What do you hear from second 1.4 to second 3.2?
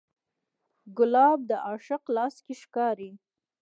د عاشق لاس کې ښکاري.